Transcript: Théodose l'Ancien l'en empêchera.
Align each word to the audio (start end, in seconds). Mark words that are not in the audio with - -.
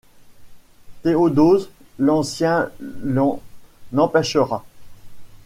Théodose 1.03 1.69
l'Ancien 1.99 2.71
l'en 3.03 3.39
empêchera. 3.95 4.65